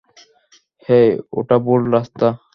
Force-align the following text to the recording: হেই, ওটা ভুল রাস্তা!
হেই, 0.85 1.07
ওটা 1.37 1.55
ভুল 1.65 1.81
রাস্তা! 1.93 2.27